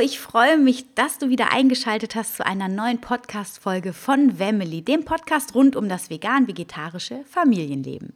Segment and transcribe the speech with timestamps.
[0.00, 5.04] Ich freue mich, dass du wieder eingeschaltet hast zu einer neuen Podcast-Folge von Family, dem
[5.04, 8.14] Podcast rund um das vegan-vegetarische Familienleben.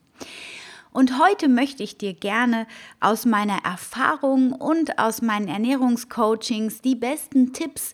[0.93, 2.67] Und heute möchte ich dir gerne
[3.01, 7.93] aus meiner Erfahrung und aus meinen Ernährungscoachings die besten Tipps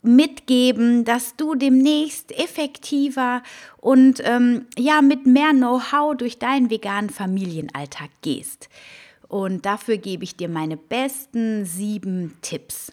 [0.00, 3.42] mitgeben, dass du demnächst effektiver
[3.76, 8.70] und ähm, ja mit mehr Know-how durch deinen veganen Familienalltag gehst.
[9.28, 12.92] Und dafür gebe ich dir meine besten sieben Tipps.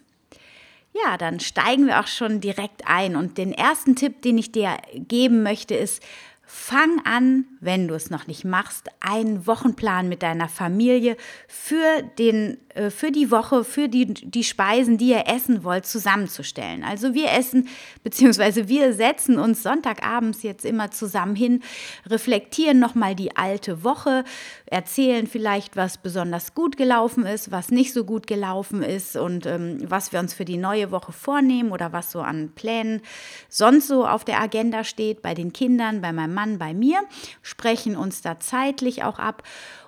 [1.03, 3.15] Ja, dann steigen wir auch schon direkt ein.
[3.15, 6.01] Und den ersten Tipp, den ich dir geben möchte, ist,
[6.45, 12.57] fang an, wenn du es noch nicht machst, einen Wochenplan mit deiner Familie für den
[12.77, 16.83] äh, für die Woche, für die, die Speisen, die ihr essen wollt, zusammenzustellen.
[16.83, 17.67] Also wir essen,
[18.03, 21.63] beziehungsweise wir setzen uns Sonntagabends jetzt immer zusammen hin,
[22.05, 24.23] reflektieren nochmal die alte Woche,
[24.69, 29.79] erzählen vielleicht, was besonders gut gelaufen ist, was nicht so gut gelaufen ist und ähm,
[29.87, 33.01] was wir uns für die neue Woche vornehmen oder was so an Plänen
[33.49, 36.99] sonst so auf der Agenda steht, bei den Kindern, bei meinem Mann, bei mir,
[37.41, 39.43] sprechen uns da zeitlich auch ab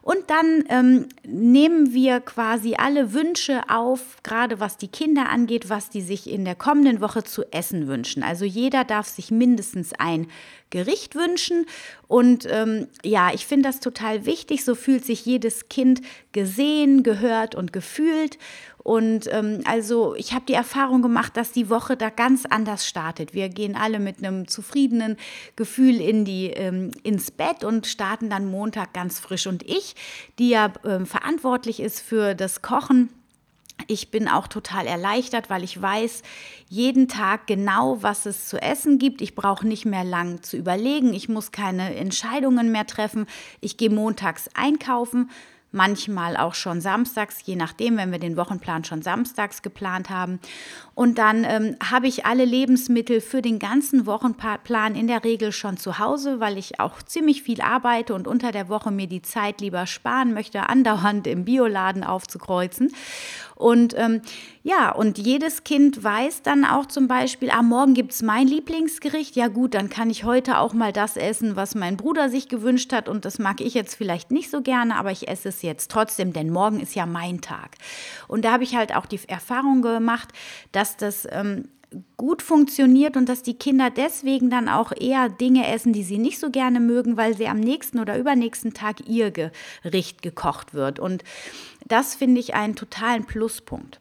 [0.10, 5.92] und dann ähm, nehmen wir quasi alle Wünsche auf, gerade was die Kinder angeht, was
[5.92, 8.24] die sich in der kommenden Woche zu essen wünschen.
[8.24, 10.26] Also jeder darf sich mindestens ein
[10.72, 11.68] Gericht wünschen.
[12.08, 14.66] Und ähm, ja, ich finde das total wichtig.
[14.66, 18.40] So fühlt sich jedes Kind gesehen, gehört und gefühlt.
[18.84, 23.34] Und ähm, also ich habe die Erfahrung gemacht, dass die Woche da ganz anders startet.
[23.34, 25.18] Wir gehen alle mit einem zufriedenen
[25.56, 29.48] Gefühl in die, ähm, ins Bett und starten dann Montag ganz frisch.
[29.48, 29.96] Und ich,
[30.40, 33.10] die ja ähm, verantwortlich ist für das Kochen,
[33.88, 36.24] ich bin auch total erleichtert, weil ich weiß
[36.68, 39.22] jeden Tag genau, was es zu essen gibt.
[39.22, 41.14] Ich brauche nicht mehr lang zu überlegen.
[41.14, 43.26] Ich muss keine Entscheidungen mehr treffen.
[43.62, 45.30] Ich gehe montags einkaufen,
[45.72, 50.40] manchmal auch schon samstags, je nachdem, wenn wir den Wochenplan schon samstags geplant haben.
[50.96, 55.78] Und dann ähm, habe ich alle Lebensmittel für den ganzen Wochenplan in der Regel schon
[55.78, 59.62] zu Hause, weil ich auch ziemlich viel arbeite und unter der Woche mir die Zeit
[59.62, 62.94] lieber sparen möchte, andauernd im Bioladen aufzukreuzen.
[63.60, 64.22] Und ähm,
[64.64, 69.36] ja, und jedes Kind weiß dann auch zum Beispiel, ah, Morgen gibt es mein Lieblingsgericht.
[69.36, 72.94] Ja gut, dann kann ich heute auch mal das essen, was mein Bruder sich gewünscht
[72.94, 73.10] hat.
[73.10, 76.32] Und das mag ich jetzt vielleicht nicht so gerne, aber ich esse es jetzt trotzdem,
[76.32, 77.76] denn morgen ist ja mein Tag.
[78.30, 80.30] Und da habe ich halt auch die Erfahrung gemacht,
[80.72, 81.68] dass das ähm,
[82.18, 86.40] gut funktioniert und dass die Kinder deswegen dann auch eher Dinge essen, die sie nicht
[86.40, 91.00] so gerne mögen, weil sie am nächsten oder übernächsten Tag ihr Gericht gekocht wird.
[91.00, 91.24] Und
[91.88, 94.00] das finde ich einen totalen Pluspunkt.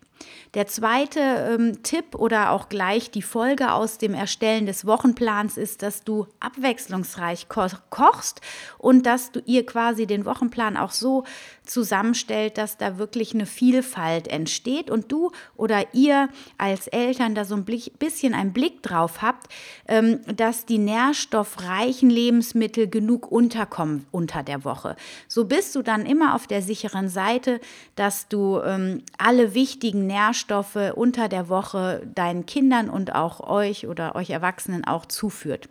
[0.54, 5.82] Der zweite ähm, Tipp oder auch gleich die Folge aus dem Erstellen des Wochenplans ist,
[5.82, 8.40] dass du abwechslungsreich ko kochst
[8.78, 11.24] und dass du ihr quasi den Wochenplan auch so
[11.68, 17.54] zusammenstellt, dass da wirklich eine Vielfalt entsteht und du oder ihr als Eltern da so
[17.54, 19.52] ein bisschen einen Blick drauf habt,
[19.86, 24.96] ähm, dass die nährstoffreichen Lebensmittel genug unterkommen unter der Woche.
[25.28, 27.60] So bist du dann immer auf der sicheren Seite,
[27.96, 34.14] dass du ähm, alle wichtigen Nährstoffe unter der Woche deinen Kindern und auch euch oder
[34.14, 35.68] euch Erwachsenen auch zuführt.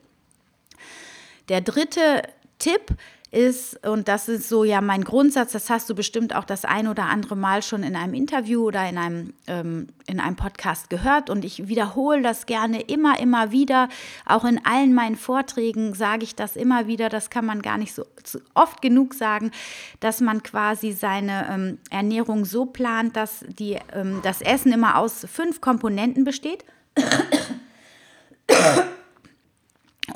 [1.50, 2.24] Der dritte
[2.59, 2.96] Tipp
[3.32, 6.88] ist, und das ist so ja mein Grundsatz, das hast du bestimmt auch das ein
[6.88, 11.30] oder andere Mal schon in einem Interview oder in einem, ähm, in einem Podcast gehört
[11.30, 13.90] und ich wiederhole das gerne immer, immer wieder.
[14.25, 17.94] Auch in allen meinen Vorträgen sage ich das immer wieder, das kann man gar nicht
[17.94, 18.06] so
[18.54, 19.51] oft genug sagen,
[20.00, 25.25] dass man quasi seine ähm, Ernährung so plant, dass die, ähm, das Essen immer aus
[25.30, 26.63] fünf Komponenten besteht.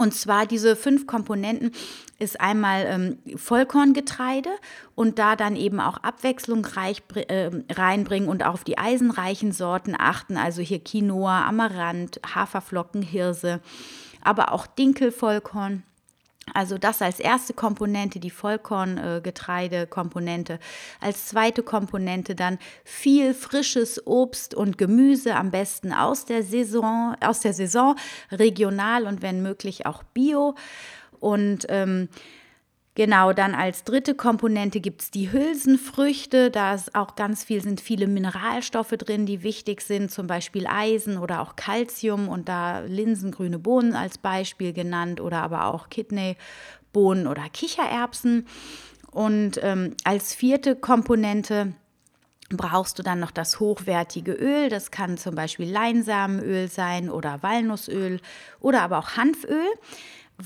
[0.01, 1.71] Und zwar diese fünf Komponenten
[2.17, 4.49] ist einmal ähm, Vollkorngetreide
[4.95, 10.63] und da dann eben auch abwechslungsreich äh, reinbringen und auf die eisenreichen Sorten achten, also
[10.63, 13.59] hier Quinoa, Amaranth, Haferflocken, Hirse,
[14.23, 15.83] aber auch Dinkelvollkorn
[16.53, 20.59] also das als erste Komponente, die Vollkorngetreidekomponente.
[20.99, 27.39] als zweite Komponente dann viel frisches Obst und Gemüse, am besten aus der Saison, aus
[27.39, 27.95] der Saison
[28.31, 30.55] regional und wenn möglich auch bio.
[31.19, 32.09] Und ähm,
[33.01, 36.51] Genau, dann als dritte Komponente gibt es die Hülsenfrüchte.
[36.51, 41.17] Da ist auch ganz viel, sind viele Mineralstoffe drin, die wichtig sind, zum Beispiel Eisen
[41.17, 47.49] oder auch Calcium und da linsengrüne Bohnen als Beispiel genannt oder aber auch Kidneybohnen oder
[47.51, 48.45] Kichererbsen.
[49.09, 51.73] Und ähm, als vierte Komponente
[52.49, 54.69] brauchst du dann noch das hochwertige Öl.
[54.69, 58.19] Das kann zum Beispiel Leinsamenöl sein oder Walnussöl
[58.59, 59.65] oder aber auch Hanföl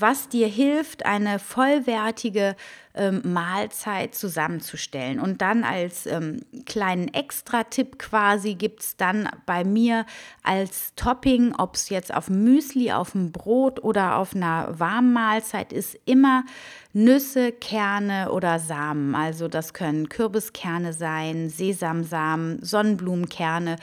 [0.00, 2.56] was dir hilft, eine vollwertige
[2.94, 5.20] ähm, Mahlzeit zusammenzustellen.
[5.20, 10.06] Und dann als ähm, kleinen Extra-Tipp quasi gibt es dann bei mir
[10.42, 15.72] als Topping, ob es jetzt auf Müsli, auf dem Brot oder auf einer warmen Mahlzeit
[15.72, 16.44] ist, immer
[16.92, 19.14] Nüsse, Kerne oder Samen.
[19.14, 23.76] Also das können Kürbiskerne sein, Sesamsamen, Sonnenblumenkerne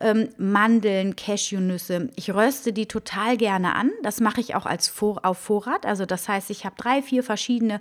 [0.00, 2.10] ähm, Mandeln, Cashewnüsse.
[2.16, 3.90] Ich röste die total gerne an.
[4.02, 5.86] Das mache ich auch als Vor auf Vorrat.
[5.86, 7.80] Also das heißt, ich habe drei, vier verschiedene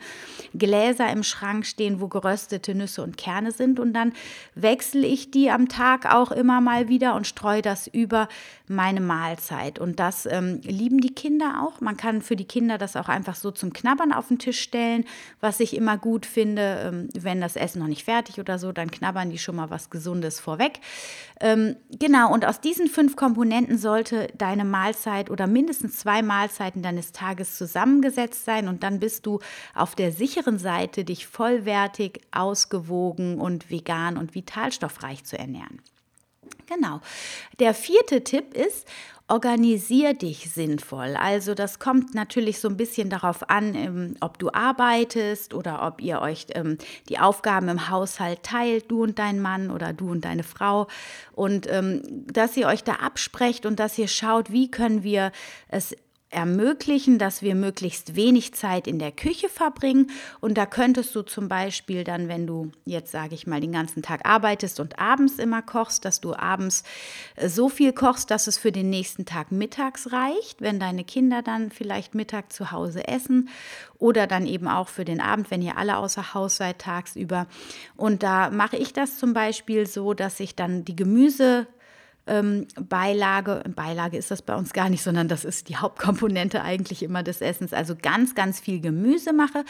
[0.54, 3.80] Gläser im Schrank stehen, wo geröstete Nüsse und Kerne sind.
[3.80, 4.14] Und dann
[4.56, 8.28] wechsle ich die am Tag auch immer mal wieder und streue das über
[8.68, 9.80] meine Mahlzeit.
[9.80, 11.82] Und das ähm, lieben die Kinder auch.
[11.82, 15.06] Man kann für die Kinder das auch einfach so zum Knabbern auf den Tisch stellen,
[15.40, 16.80] was ich immer gut finde.
[16.86, 19.90] Ähm, wenn das Essen noch nicht fertig oder so, dann knabbern die schon mal was
[19.90, 20.80] Gesundes vorweg.
[21.40, 27.12] Ähm, genau, und aus diesen fünf Komponenten sollte deine Mahlzeit oder mindestens zwei Mahlzeiten deines
[27.12, 28.68] Tages zusammengesetzt sein.
[28.68, 29.40] Und dann bist du
[29.74, 35.82] auf der sicheren Seite, dich vollwertig, ausgewogen und vegan und vitalstoffreich zu ernähren.
[36.68, 37.02] Genau.
[37.60, 38.88] Der vierte Tipp ist,
[39.28, 41.16] organisier dich sinnvoll.
[41.16, 46.00] Also das kommt natürlich so ein bisschen darauf an, ähm, ob du arbeitest oder ob
[46.00, 46.78] ihr euch ähm,
[47.10, 50.88] die Aufgaben im Haushalt teilt, du und dein Mann oder du und deine Frau.
[51.32, 55.32] Und ähm, dass ihr euch da absprecht und dass ihr schaut, wie können wir
[55.70, 55.96] es
[56.36, 60.12] ermöglichen, dass wir möglichst wenig Zeit in der Küche verbringen.
[60.42, 64.04] Und da könntest du zum Beispiel dann, wenn du jetzt, sage ich mal, den ganzen
[64.04, 66.84] Tag arbeitest und abends immer kochst, dass du abends
[67.36, 71.42] äh, so viel kochst, dass es für den nächsten Tag mittags reicht, wenn deine Kinder
[71.42, 73.50] dann vielleicht Mittag zu Hause essen
[73.98, 77.48] oder dann eben auch für den Abend, wenn ihr alle außer Haus seid tagsüber.
[77.96, 81.68] Und da mache ich das zum Beispiel so, dass ich dann die Gemüse
[82.28, 83.64] ähm, Beilage.
[83.76, 87.42] Beilage ist das bei uns gar nicht, sondern das ist die Hauptkomponente eigentlich immer des
[87.42, 87.74] Essens.
[87.74, 89.64] Also ganz, ganz viel Gemüse mache.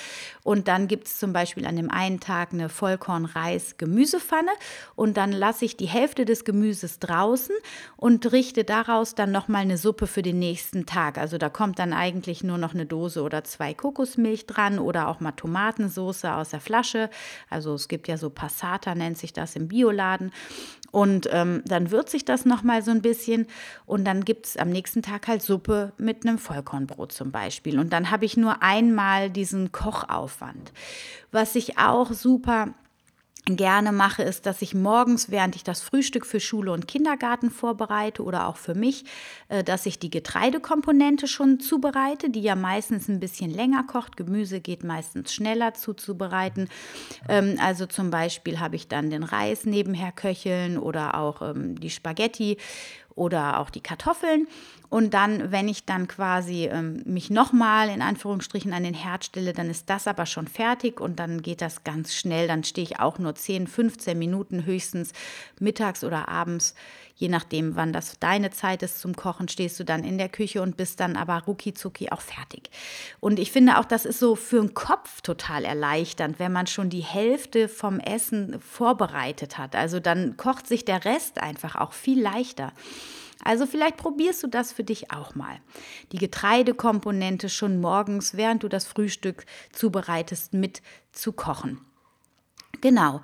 [0.43, 4.51] Und dann gibt es zum Beispiel an dem einen Tag eine Vollkorn-Reis-Gemüsepfanne.
[4.95, 7.55] Und dann lasse ich die Hälfte des Gemüses draußen
[7.97, 11.17] und richte daraus dann nochmal eine Suppe für den nächsten Tag.
[11.17, 15.19] Also da kommt dann eigentlich nur noch eine Dose oder zwei Kokosmilch dran oder auch
[15.19, 17.09] mal Tomatensauce aus der Flasche.
[17.49, 20.31] Also es gibt ja so Passata, nennt sich das im Bioladen.
[20.95, 23.47] Und ähm, dann würze ich das nochmal so ein bisschen
[23.85, 27.79] und dann gibt es am nächsten Tag halt Suppe mit einem Vollkornbrot zum Beispiel.
[27.79, 30.71] Und dann habe ich nur einmal diesen Kochaufwand.
[31.33, 32.75] Was ich auch super
[33.45, 38.23] gerne mache, ist, dass ich morgens, während ich das Frühstück für Schule und Kindergarten vorbereite
[38.23, 39.05] oder auch für mich,
[39.49, 44.17] äh, dass ich die Getreidekomponente schon zubereite, die ja meistens ein bisschen länger kocht.
[44.17, 46.69] Gemüse geht meistens schneller zuzubereiten.
[47.29, 51.91] Ähm, also zum Beispiel habe ich dann den Reis nebenher köcheln oder auch ähm, die
[51.91, 52.57] Spaghetti
[53.15, 54.47] oder auch die Kartoffeln.
[54.89, 59.51] Und dann, wenn ich dann quasi ähm, mich nochmal in Anführungsstrichen an den Herd stelle,
[59.51, 62.47] dann ist das aber schon fertig und dann geht das ganz schnell.
[62.47, 65.11] Dann stehe ich auch nur 10, 15 Minuten höchstens
[65.59, 66.75] mittags oder abends,
[67.15, 70.61] je nachdem, wann das deine Zeit ist zum Kochen, stehst du dann in der Küche
[70.61, 72.69] und bist dann aber rucki zucki auch fertig.
[73.19, 76.89] Und ich finde auch, das ist so für den Kopf total erleichternd, wenn man schon
[76.89, 79.75] die Hälfte vom Essen vorbereitet hat.
[79.75, 82.73] Also dann kocht sich der Rest einfach auch viel leichter.
[83.45, 85.59] Also vielleicht probierst du das für dich auch mal.
[86.11, 91.79] Die Getreidekomponente schon morgens, während du das Frühstück zubereitest, mit zu kochen.
[92.81, 93.21] Genau.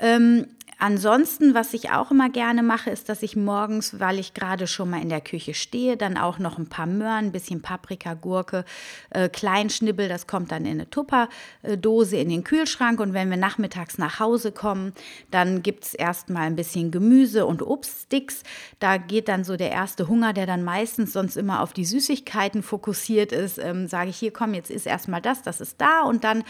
[0.00, 0.46] Ähm,
[0.82, 4.88] Ansonsten, was ich auch immer gerne mache, ist, dass ich morgens, weil ich gerade schon
[4.88, 8.64] mal in der Küche stehe, dann auch noch ein paar Möhren, ein bisschen Paprika, Gurke,
[9.10, 13.98] äh, Kleinschnibbel, das kommt dann in eine Tupperdose in den Kühlschrank und wenn wir nachmittags
[13.98, 14.94] nach Hause kommen,
[15.30, 18.42] dann gibt es erstmal ein bisschen Gemüse und Obststicks.
[18.78, 22.62] Da geht dann so der erste Hunger, der dann meistens sonst immer auf die Süßigkeiten
[22.62, 26.24] fokussiert ist, ähm, sage ich, hier komm, jetzt ist erstmal das, das ist da und
[26.24, 26.42] dann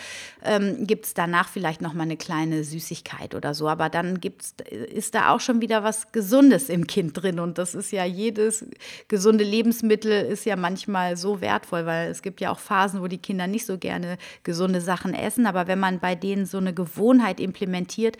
[0.44, 4.54] ähm, gibt es danach vielleicht noch mal eine kleine Süßigkeit oder so, aber dann gibt's,
[4.70, 7.40] ist da auch schon wieder was Gesundes im Kind drin.
[7.40, 8.66] Und das ist ja jedes
[9.08, 13.18] gesunde Lebensmittel ist ja manchmal so wertvoll, weil es gibt ja auch Phasen, wo die
[13.18, 15.46] Kinder nicht so gerne gesunde Sachen essen.
[15.46, 18.18] Aber wenn man bei denen so eine Gewohnheit implementiert,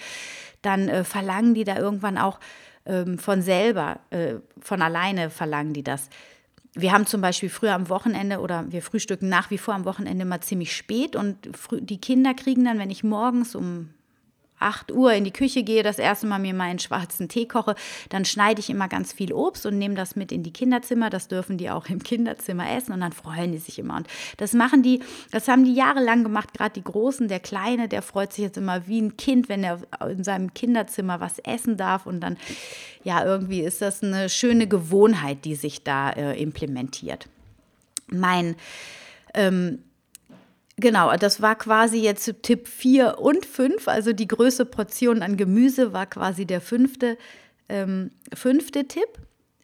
[0.62, 2.40] dann äh, verlangen die da irgendwann auch
[2.86, 6.08] ähm, von selber, äh, von alleine verlangen die das.
[6.74, 10.24] wir haben zum Beispiel früher am Wochenende oder wir frühstücken nach wie vor am Wochenende
[10.24, 11.36] mal ziemlich spät und
[11.80, 13.90] die Kinder kriegen dann, wenn ich morgens um
[14.60, 17.74] 8 Uhr in die Küche gehe, das erste Mal mir meinen schwarzen Tee koche,
[18.08, 21.10] dann schneide ich immer ganz viel Obst und nehme das mit in die Kinderzimmer.
[21.10, 23.96] Das dürfen die auch im Kinderzimmer essen und dann freuen die sich immer.
[23.96, 25.00] Und das machen die,
[25.30, 28.86] das haben die jahrelang gemacht, gerade die Großen, der Kleine, der freut sich jetzt immer
[28.86, 32.06] wie ein Kind, wenn er in seinem Kinderzimmer was essen darf.
[32.06, 32.36] Und dann,
[33.02, 37.28] ja, irgendwie ist das eine schöne Gewohnheit, die sich da äh, implementiert.
[38.08, 38.56] Mein
[39.34, 39.78] ähm,
[40.80, 45.92] Genau, das war quasi jetzt Tipp 4 und 5, also die größte Portion an Gemüse
[45.92, 47.18] war quasi der fünfte,
[47.68, 49.08] ähm, fünfte Tipp,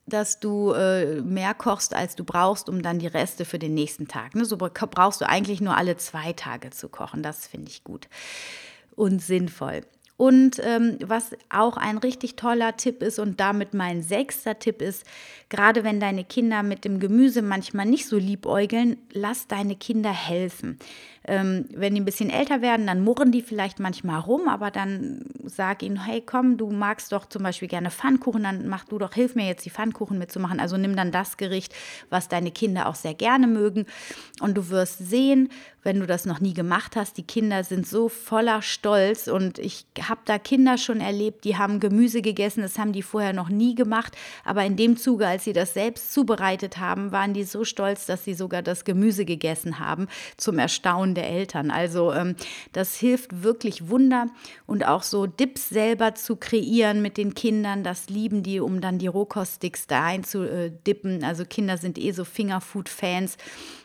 [0.06, 4.08] dass du äh, mehr kochst, als du brauchst, um dann die Reste für den nächsten
[4.08, 4.35] Tag.
[4.35, 4.44] Ne?
[4.44, 8.08] So brauchst du eigentlich nur alle zwei Tage zu kochen, das finde ich gut
[8.94, 9.82] und sinnvoll.
[10.16, 15.04] Und ähm, was auch ein richtig toller Tipp ist und damit mein sechster Tipp ist,
[15.50, 20.78] gerade wenn deine Kinder mit dem Gemüse manchmal nicht so liebäugeln, lass deine Kinder helfen.
[21.26, 25.25] Ähm, wenn die ein bisschen älter werden, dann murren die vielleicht manchmal rum, aber dann
[25.45, 29.12] sag ihnen, hey komm, du magst doch zum Beispiel gerne Pfannkuchen, dann mach du doch,
[29.12, 30.61] hilf mir jetzt die Pfannkuchen mitzumachen.
[30.61, 31.75] Also nimm dann das Gericht,
[32.11, 33.87] was deine Kinder auch sehr gerne mögen.
[34.40, 35.49] Und du wirst sehen,
[35.87, 39.87] wenn du das noch nie gemacht hast, die Kinder sind so voller Stolz und ich
[40.02, 43.76] habe da Kinder schon erlebt, die haben Gemüse gegessen, das haben die vorher noch nie
[43.76, 48.04] gemacht, aber in dem Zuge, als sie das selbst zubereitet haben, waren die so stolz,
[48.04, 51.70] dass sie sogar das Gemüse gegessen haben, zum Erstaunen der Eltern.
[51.70, 52.37] Also ähm,
[52.73, 54.26] das hilft wirklich Wunder
[54.66, 58.99] und auch so Dips selber zu kreieren mit den Kindern, das lieben die, um dann
[58.99, 61.25] die Rohkoststicks da einzudippen.
[61.25, 63.37] Also Kinder sind eh so Fingerfood-Fans,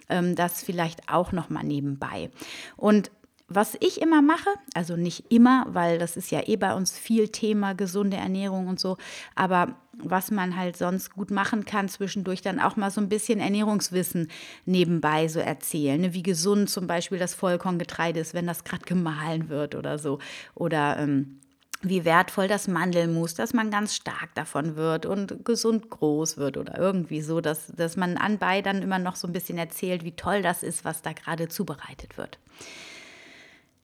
[0.10, 2.30] ähm, das vielleicht auch noch mal nebenbei.
[2.78, 3.12] Und
[3.56, 7.30] was ich immer mache, also nicht immer, weil das ist ja eh bei uns viel
[7.30, 8.98] Thema gesunde Ernährung und so,
[9.36, 13.40] aber was man halt sonst gut machen kann, zwischendurch dann auch mal so ein bisschen
[13.40, 14.30] Ernährungswissen
[14.66, 16.02] nebenbei so erzählen.
[16.02, 16.14] Ne?
[16.14, 20.20] Wie gesund zum Beispiel das Vollkorngetreide ist, wenn das gerade gemahlen wird oder so.
[20.56, 21.42] Oder ähm,
[21.82, 26.78] wie wertvoll das Mandelmus, dass man ganz stark davon wird und gesund groß wird oder
[26.78, 30.42] irgendwie so, dass, dass man anbei dann immer noch so ein bisschen erzählt, wie toll
[30.42, 32.38] das ist, was da gerade zubereitet wird.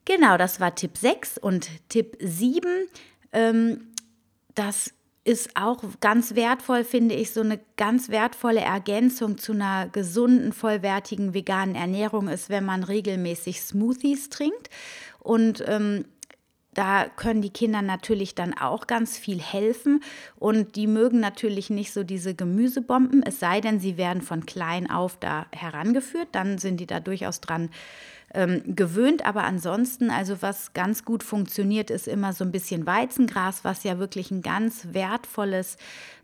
[0.07, 2.87] Genau, das war Tipp 6 und Tipp 7.
[3.33, 3.87] Ähm,
[4.55, 4.93] das
[5.25, 11.33] ist auch ganz wertvoll, finde ich, so eine ganz wertvolle Ergänzung zu einer gesunden, vollwertigen
[11.33, 14.69] veganen Ernährung ist, wenn man regelmäßig Smoothies trinkt.
[15.19, 16.05] Und ähm,
[16.73, 20.01] da können die Kinder natürlich dann auch ganz viel helfen
[20.37, 24.89] und die mögen natürlich nicht so diese Gemüsebomben, es sei denn, sie werden von klein
[24.89, 27.71] auf da herangeführt, dann sind die da durchaus dran
[28.33, 29.25] ähm, gewöhnt.
[29.25, 33.99] Aber ansonsten, also was ganz gut funktioniert, ist immer so ein bisschen Weizengras, was ja
[33.99, 35.77] wirklich ein ganz wertvolles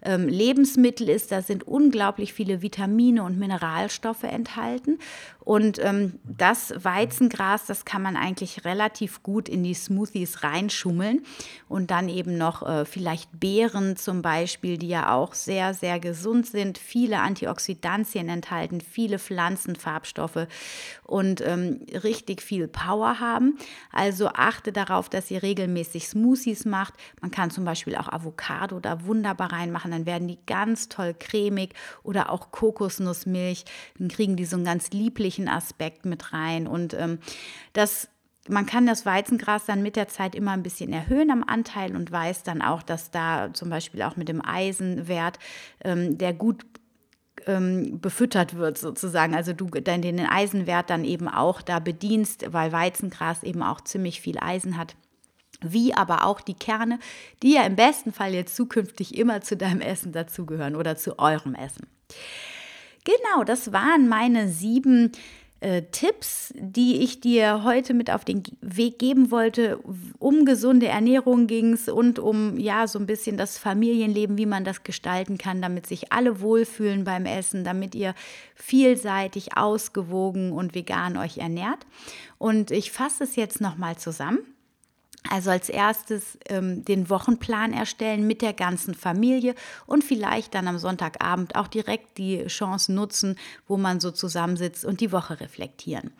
[0.03, 1.31] ähm, Lebensmittel ist.
[1.31, 4.99] Da sind unglaublich viele Vitamine und Mineralstoffe enthalten.
[5.43, 11.23] Und ähm, das Weizengras, das kann man eigentlich relativ gut in die Smoothies reinschummeln.
[11.67, 16.47] Und dann eben noch äh, vielleicht Beeren zum Beispiel, die ja auch sehr, sehr gesund
[16.47, 20.47] sind, viele Antioxidantien enthalten, viele Pflanzenfarbstoffe
[21.03, 23.57] und ähm, richtig viel Power haben.
[23.91, 26.93] Also achte darauf, dass ihr regelmäßig Smoothies macht.
[27.21, 31.73] Man kann zum Beispiel auch Avocado da wunderbar reinmachen, dann werden die ganz toll cremig
[32.03, 33.65] oder auch Kokosnussmilch.
[33.99, 36.67] Dann kriegen die so einen ganz lieblichen Aspekt mit rein.
[36.67, 37.19] Und ähm,
[37.73, 38.09] das
[38.49, 42.11] man kann das Weizengras dann mit der Zeit immer ein bisschen erhöhen am Anteil und
[42.11, 45.39] weiß dann auch, dass da zum Beispiel auch mit dem Eisenwert,
[45.81, 46.65] ähm, der gut
[47.47, 49.33] ähm, befüttert wird sozusagen.
[49.33, 54.19] Also du dann den Eisenwert dann eben auch da bedienst, weil Weizengras eben auch ziemlich
[54.19, 54.95] viel Eisen hat
[55.65, 56.99] wie aber auch die Kerne,
[57.41, 61.55] die ja im besten Fall jetzt zukünftig immer zu deinem Essen dazugehören oder zu eurem
[61.55, 61.87] Essen.
[63.03, 65.11] Genau, das waren meine sieben
[65.63, 69.79] äh, Tipps, die ich dir heute mit auf den Weg geben wollte.
[70.19, 74.65] Um gesunde Ernährung ging es und um ja so ein bisschen das Familienleben, wie man
[74.65, 78.13] das gestalten kann, damit sich alle wohlfühlen beim Essen, damit ihr
[78.55, 81.85] vielseitig, ausgewogen und vegan euch ernährt.
[82.37, 84.39] Und ich fasse es jetzt nochmal zusammen.
[85.29, 90.77] Also als erstes ähm, den Wochenplan erstellen mit der ganzen Familie und vielleicht dann am
[90.77, 93.37] Sonntagabend auch direkt die Chance nutzen,
[93.67, 96.11] wo man so zusammensitzt und die Woche reflektieren.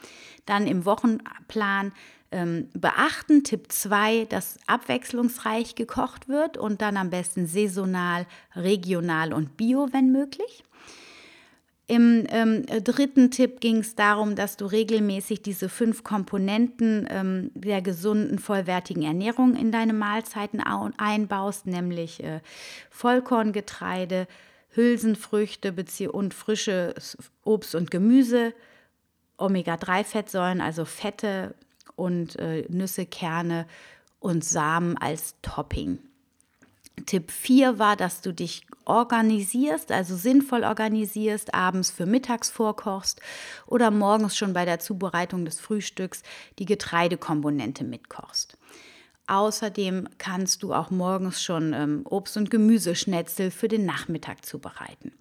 [0.46, 1.92] Dann im Wochenplan
[2.32, 9.58] ähm, beachten, Tipp 2, dass abwechslungsreich gekocht wird und dann am besten saisonal, regional und
[9.58, 10.64] bio, wenn möglich.
[11.94, 17.84] Im ähm, dritten Tipp ging es darum, dass du regelmäßig diese fünf Komponenten ähm, der
[17.84, 22.40] gesunden, vollwertigen Ernährung in deine Mahlzeiten einbaust, nämlich äh,
[22.90, 24.26] Vollkorngetreide,
[24.70, 25.72] Hülsenfrüchte
[26.12, 28.56] und frisches Obst und Gemüse,
[29.38, 31.54] Omega-3-Fettsäuren, also Fette
[31.96, 33.68] und äh, Nüsse, Kerne
[34.20, 36.00] und Samen als Topping.
[37.06, 43.22] Tipp 4 war, dass du dich organisierst, also sinnvoll organisierst, abends für mittags vorkochst
[43.66, 46.24] oder morgens schon bei der Zubereitung des Frühstücks
[46.60, 48.58] die Getreidekomponente mitkochst.
[49.28, 55.14] Außerdem kannst du auch morgens schon ähm, Obst- und Gemüseschnetzel für den Nachmittag zubereiten.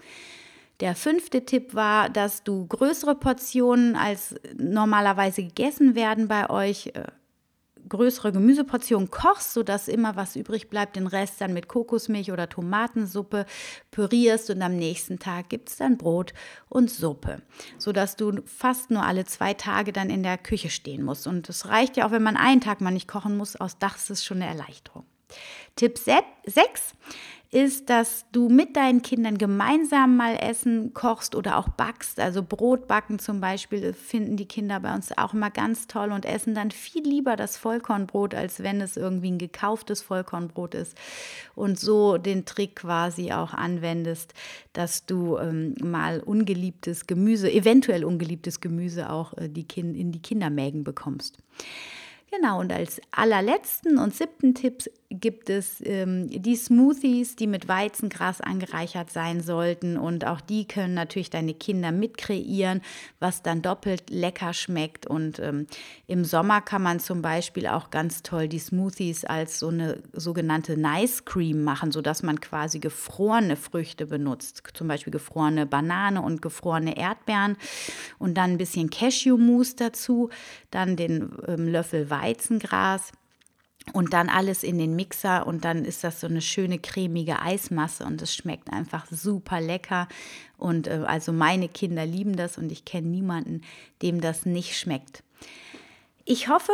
[0.80, 7.04] Der fünfte Tipp war, dass du größere Portionen als normalerweise gegessen werden bei euch äh,
[7.92, 13.44] größere Gemüseportion kochst, sodass immer was übrig bleibt, den Rest dann mit Kokosmilch oder Tomatensuppe
[13.90, 16.32] pürierst und am nächsten Tag gibt es dann Brot
[16.70, 17.42] und Suppe,
[17.76, 21.26] sodass du fast nur alle zwei Tage dann in der Küche stehen musst.
[21.26, 23.96] Und es reicht ja auch, wenn man einen Tag mal nicht kochen muss, aus Dach
[23.96, 25.04] ist es schon eine Erleichterung.
[25.76, 26.94] Tipp 6
[27.52, 32.18] ist, dass du mit deinen Kindern gemeinsam mal Essen kochst oder auch backst.
[32.18, 36.25] Also Brot backen zum Beispiel finden die Kinder bei uns auch immer ganz toll und
[36.25, 40.97] essen dann viel lieber das Vollkornbrot, als wenn es irgendwie ein gekauftes Vollkornbrot ist.
[41.54, 44.32] Und so den Trick quasi auch anwendest,
[44.73, 50.23] dass du ähm, mal ungeliebtes Gemüse, eventuell ungeliebtes Gemüse auch äh, die kind, in die
[50.23, 51.37] Kindermägen bekommst.
[52.34, 58.40] Genau, und als allerletzten und siebten Tipp gibt es ähm, die Smoothies, die mit Weizengras
[58.40, 59.98] angereichert sein sollten.
[59.98, 62.80] Und auch die können natürlich deine Kinder mitkreieren,
[63.20, 65.06] was dann doppelt lecker schmeckt.
[65.06, 65.66] Und ähm,
[66.06, 70.78] im Sommer kann man zum Beispiel auch ganz toll die Smoothies als so eine sogenannte
[70.78, 74.62] Nice Cream machen, sodass man quasi gefrorene Früchte benutzt.
[74.72, 77.58] Zum Beispiel gefrorene Banane und gefrorene Erdbeeren.
[78.18, 80.30] Und dann ein bisschen Cashew-Mousse dazu,
[80.70, 83.12] dann den ähm, Löffel Weizen Weizengras
[83.92, 88.04] und dann alles in den Mixer und dann ist das so eine schöne cremige Eismasse
[88.04, 90.08] und es schmeckt einfach super lecker.
[90.56, 93.62] Und äh, also meine Kinder lieben das und ich kenne niemanden,
[94.00, 95.24] dem das nicht schmeckt.
[96.24, 96.72] Ich hoffe,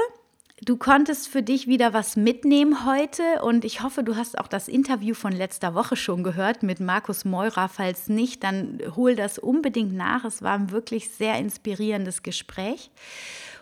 [0.61, 4.69] du konntest für dich wieder was mitnehmen heute und ich hoffe, du hast auch das
[4.69, 7.71] Interview von letzter Woche schon gehört mit Markus Meurer.
[7.71, 10.27] Falls nicht, dann hol das unbedingt nach.
[10.27, 12.91] Es war ein wirklich sehr inspirierendes Gespräch.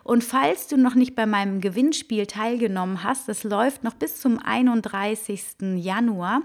[0.07, 4.39] Und falls du noch nicht bei meinem Gewinnspiel teilgenommen hast, das läuft noch bis zum
[4.39, 5.43] 31.
[5.79, 6.43] Januar.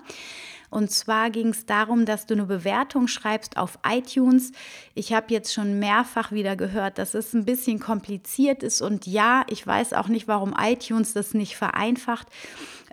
[0.71, 4.52] Und zwar ging es darum, dass du eine Bewertung schreibst auf iTunes.
[4.95, 8.82] Ich habe jetzt schon mehrfach wieder gehört, dass es ein bisschen kompliziert ist.
[8.82, 12.30] Und ja, ich weiß auch nicht, warum iTunes das nicht vereinfacht.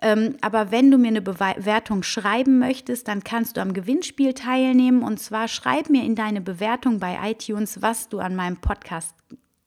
[0.02, 5.02] Ähm, aber wenn du mir eine Bewertung schreiben möchtest, dann kannst du am Gewinnspiel teilnehmen.
[5.02, 9.14] Und zwar schreib mir in deine Bewertung bei iTunes, was du an meinem Podcast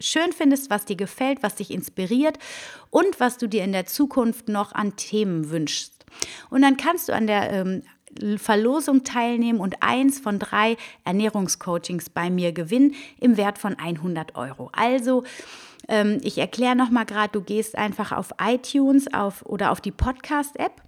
[0.01, 2.37] schön findest, was dir gefällt, was dich inspiriert
[2.89, 6.05] und was du dir in der Zukunft noch an Themen wünschst.
[6.49, 7.83] Und dann kannst du an der ähm,
[8.37, 14.69] Verlosung teilnehmen und eins von drei Ernährungscoachings bei mir gewinnen im Wert von 100 Euro.
[14.73, 15.23] Also
[15.87, 20.81] ähm, ich erkläre nochmal gerade, du gehst einfach auf iTunes auf, oder auf die Podcast-App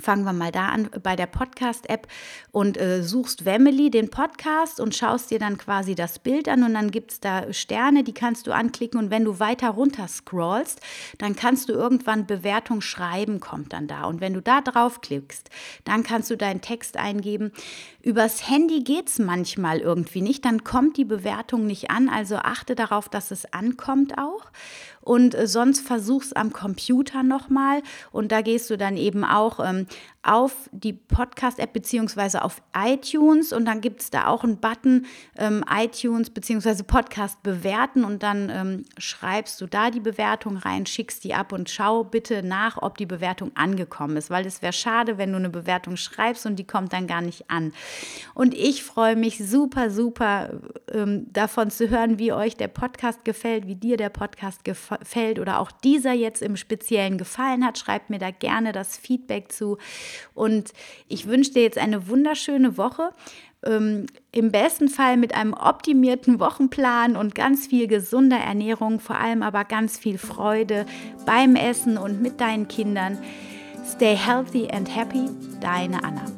[0.00, 2.06] Fangen wir mal da an bei der Podcast-App
[2.52, 6.74] und äh, suchst Wemily, den Podcast, und schaust dir dann quasi das Bild an und
[6.74, 10.80] dann gibt es da Sterne, die kannst du anklicken und wenn du weiter runter scrollst,
[11.18, 14.04] dann kannst du irgendwann Bewertung schreiben, kommt dann da.
[14.04, 15.50] Und wenn du da draufklickst,
[15.84, 17.52] dann kannst du deinen Text eingeben.
[18.02, 22.74] Übers Handy geht es manchmal irgendwie nicht, dann kommt die Bewertung nicht an, also achte
[22.74, 24.46] darauf, dass es ankommt auch
[25.08, 29.86] und äh, sonst versuch's am Computer nochmal und da gehst du dann eben auch ähm,
[30.28, 33.52] auf die Podcast-App beziehungsweise auf iTunes.
[33.52, 35.06] Und dann gibt es da auch einen Button
[35.38, 38.04] ähm, iTunes beziehungsweise Podcast bewerten.
[38.04, 42.42] Und dann ähm, schreibst du da die Bewertung rein, schickst die ab und schau bitte
[42.42, 46.44] nach, ob die Bewertung angekommen ist, weil es wäre schade, wenn du eine Bewertung schreibst
[46.44, 47.72] und die kommt dann gar nicht an.
[48.34, 50.50] Und ich freue mich super, super
[50.92, 54.64] ähm, davon zu hören, wie euch der Podcast gefällt, wie dir der Podcast
[54.98, 57.78] gefällt oder auch dieser jetzt im Speziellen gefallen hat.
[57.78, 59.78] Schreibt mir da gerne das Feedback zu.
[60.34, 60.72] Und
[61.08, 63.12] ich wünsche dir jetzt eine wunderschöne Woche.
[63.64, 69.42] Ähm, Im besten Fall mit einem optimierten Wochenplan und ganz viel gesunder Ernährung, vor allem
[69.42, 70.86] aber ganz viel Freude
[71.26, 73.18] beim Essen und mit deinen Kindern.
[73.84, 75.28] Stay healthy and happy,
[75.60, 76.37] deine Anna.